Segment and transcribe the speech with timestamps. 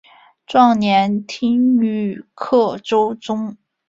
[0.47, 3.55] 壮年听雨客舟中。